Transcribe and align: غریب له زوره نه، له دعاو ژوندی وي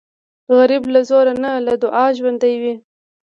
غریب 0.55 0.83
له 0.93 1.01
زوره 1.09 1.33
نه، 1.43 1.51
له 1.65 1.73
دعاو 1.81 2.15
ژوندی 2.17 2.55
وي 2.61 2.73